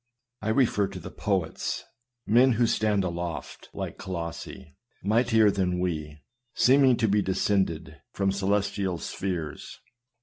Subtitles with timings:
[0.41, 1.83] I refer to the poets,
[2.25, 6.23] men who stand aloft like Colossi, mightier than we,
[6.55, 9.79] seeming to be descended from celestial spheres.